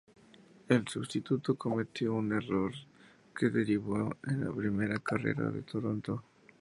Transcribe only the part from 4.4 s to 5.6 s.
la primera carrera